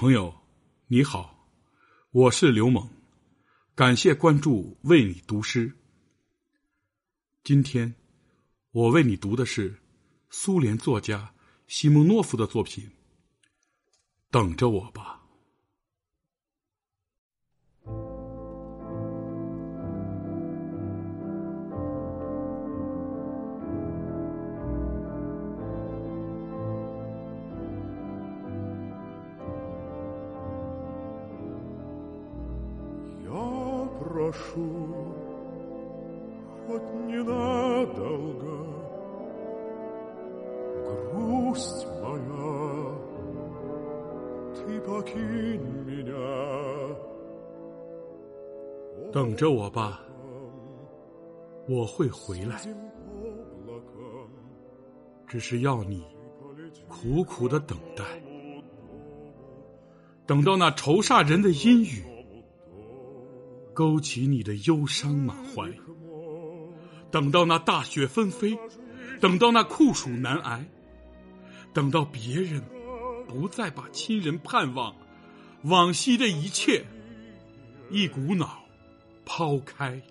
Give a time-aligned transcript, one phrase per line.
[0.00, 0.34] 朋友，
[0.86, 1.46] 你好，
[2.10, 2.88] 我是刘猛，
[3.74, 5.76] 感谢关注，为你读诗。
[7.44, 7.94] 今天
[8.70, 9.78] 我为你读的是
[10.30, 11.34] 苏联作家
[11.66, 12.82] 西蒙诺夫的作品
[14.30, 15.19] 《等着我吧》。
[34.29, 34.87] прошу,
[36.67, 38.55] хоть ненадолго,
[40.85, 42.93] грусть моя,
[44.53, 46.95] ты покинь меня.
[49.11, 50.01] 等着我吧，
[51.67, 52.61] 我会回来。
[55.27, 56.05] 只是要你
[56.87, 58.03] 苦苦的等待，
[60.27, 62.05] 等到那愁煞人的阴雨。
[63.80, 65.72] 勾起你的忧伤满怀，
[67.10, 68.58] 等到那大雪纷飞，
[69.22, 70.66] 等到那酷暑难挨，
[71.72, 72.62] 等到别人
[73.26, 74.94] 不再把亲人盼望，
[75.62, 76.84] 往昔的一切
[77.88, 78.64] 一股脑
[79.24, 80.02] 抛开，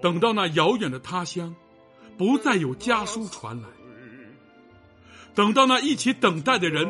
[0.00, 1.56] 等到那遥远的他乡
[2.16, 3.68] 不再有家书传来，
[5.34, 6.86] 等到那一起等待的人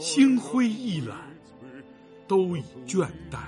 [0.00, 1.16] 心灰意懒，
[2.26, 3.38] 都已倦怠。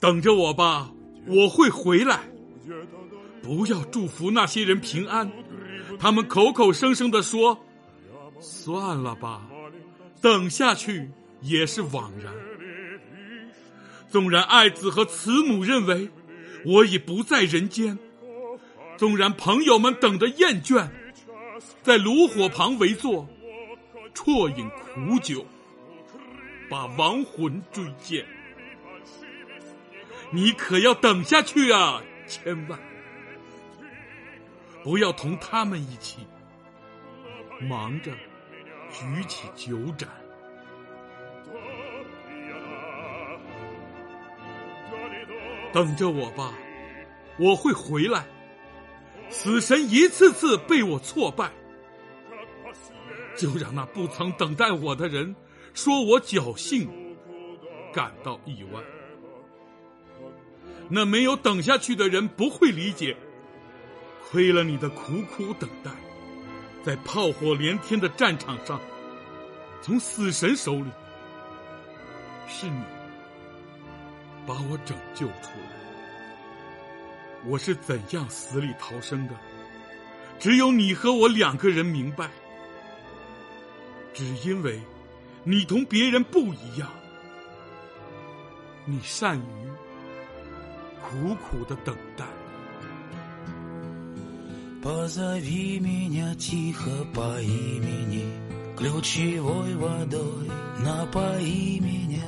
[0.00, 0.90] 等着我吧，
[1.26, 2.20] 我会回来。
[3.42, 5.30] 不要祝福那些人平安，
[5.98, 7.64] 他们口口声声的说
[8.40, 9.48] ：“算了吧，
[10.20, 11.10] 等下去
[11.40, 12.32] 也是枉然。”
[14.10, 16.10] 纵然爱子和慈母认为
[16.64, 17.98] 我已不在人间，
[18.96, 20.88] 纵然朋友们等得厌倦，
[21.82, 23.28] 在炉火旁围坐。
[24.14, 25.44] 啜饮苦酒，
[26.68, 28.24] 把亡魂追见。
[30.30, 32.02] 你可要等下去啊！
[32.26, 32.78] 千万
[34.82, 36.26] 不要同他们一起
[37.60, 38.10] 忙着
[38.90, 40.08] 举起酒盏。
[45.72, 46.54] 等着我吧，
[47.38, 48.26] 我会回来。
[49.28, 51.50] 死神一次次被我挫败。
[53.36, 55.34] 就让那不曾等待我的人
[55.74, 56.88] 说我侥幸，
[57.92, 58.80] 感到意外。
[60.88, 63.16] 那没有等下去的人不会理解，
[64.28, 65.90] 亏了你的苦苦等待，
[66.84, 68.78] 在炮火连天的战场上，
[69.80, 70.90] 从死神手里，
[72.46, 72.82] 是你
[74.46, 75.82] 把我拯救出来。
[77.46, 79.34] 我是怎样死里逃生的，
[80.38, 82.28] 只有你和我两个人明白。
[84.13, 84.79] 只因为
[85.43, 86.89] 你同别人不一样，
[88.85, 89.41] 你善于
[91.01, 92.25] 苦苦的等待。
[94.83, 98.23] Позови меня тихо по имени,
[98.77, 102.23] ключевой водой напои меня.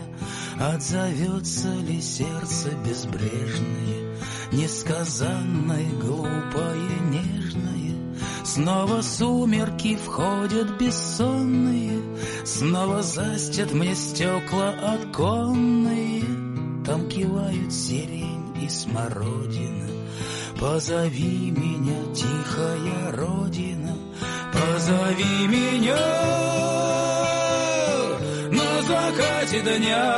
[0.60, 4.18] Отзовется ли сердце безбрежное,
[4.52, 7.83] несказанное, глупое, нежное?
[8.45, 12.03] Снова сумерки входят бессонные,
[12.45, 16.23] Снова застят мне стекла оконные.
[16.85, 19.89] Там кивают сирень и смородина.
[20.61, 23.97] Позови меня, тихая родина,
[24.53, 25.97] Позови меня
[28.51, 30.15] на закате дня.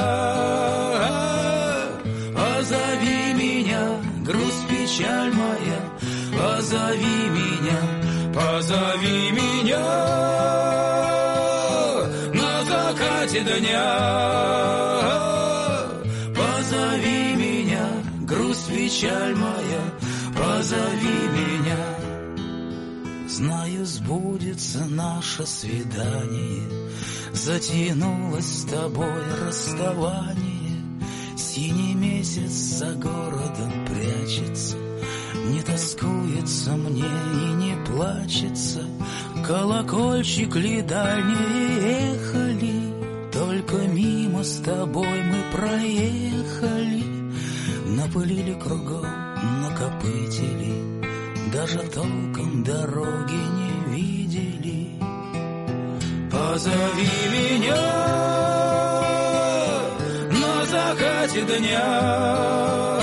[2.35, 5.81] Позови меня, грусть, печаль моя,
[6.37, 7.96] Позови меня,
[8.37, 9.87] Позови меня
[12.35, 13.89] на закате дня.
[16.37, 17.89] Позови меня,
[18.27, 19.85] грусть, печаль моя,
[20.37, 21.83] позови меня.
[23.27, 26.63] Знаю, сбудется наше свидание,
[27.33, 30.77] Затянулось с тобой расставание,
[31.39, 34.77] Синий месяц за городом прячется,
[35.35, 38.83] не тоскуется мне и не плачется,
[39.47, 47.05] Колокольчик ли дальние ехали, Только мимо с тобой мы проехали,
[47.87, 49.07] Напылили кругом,
[49.63, 51.03] накопытили,
[51.53, 54.27] Даже толком дороги не видели.
[56.31, 57.77] Позови меня
[60.31, 62.96] на закате дня,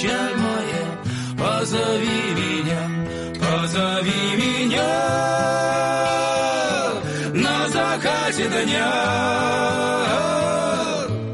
[0.00, 0.86] печаль моя,
[1.38, 2.82] позови меня,
[3.38, 4.92] позови меня.
[7.34, 8.92] На закате дня.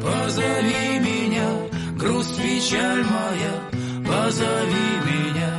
[0.03, 1.49] Позови меня,
[1.97, 3.55] грусть, печаль моя,
[4.05, 5.55] позови меня,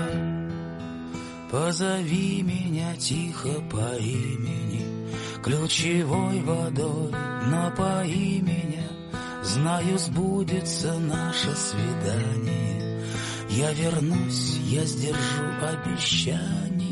[1.51, 4.85] позови меня тихо по имени,
[5.41, 7.11] ключевой водой
[7.51, 8.86] напои меня,
[9.47, 13.03] знаю, сбудется наше свидание.
[13.49, 16.86] Я вернусь, я сдержу обещание.